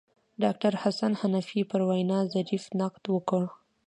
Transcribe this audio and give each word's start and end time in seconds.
ډاکتر 0.43 0.73
حسن 0.83 1.11
حنفي 1.21 1.61
پر 1.71 1.81
وینا 1.89 2.19
ظریف 2.33 2.63
نقد 2.79 3.03
وکړ. 3.09 3.43